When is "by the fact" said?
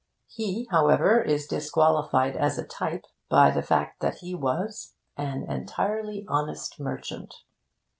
3.29-3.99